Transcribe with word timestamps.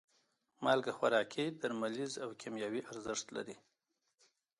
مالګه 0.63 0.91
خوراکي، 0.97 1.45
درملیز 1.61 2.13
او 2.23 2.29
کیمیاوي 2.41 2.81
ارزښت 2.91 3.27
لري. 3.35 3.55